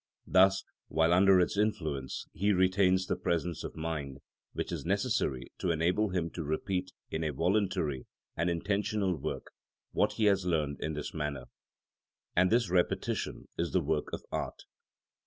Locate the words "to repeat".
6.31-6.89